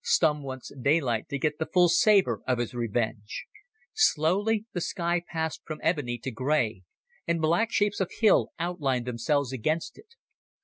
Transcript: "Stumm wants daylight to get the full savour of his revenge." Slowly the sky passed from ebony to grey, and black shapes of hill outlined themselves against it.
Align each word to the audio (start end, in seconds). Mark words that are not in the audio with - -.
"Stumm 0.03 0.41
wants 0.41 0.71
daylight 0.81 1.29
to 1.29 1.37
get 1.37 1.59
the 1.59 1.67
full 1.67 1.87
savour 1.87 2.41
of 2.47 2.57
his 2.57 2.73
revenge." 2.73 3.45
Slowly 3.93 4.65
the 4.73 4.81
sky 4.81 5.21
passed 5.29 5.61
from 5.63 5.79
ebony 5.83 6.17
to 6.23 6.31
grey, 6.31 6.81
and 7.27 7.39
black 7.39 7.69
shapes 7.71 7.99
of 7.99 8.09
hill 8.19 8.51
outlined 8.57 9.05
themselves 9.05 9.53
against 9.53 9.99
it. 9.99 10.15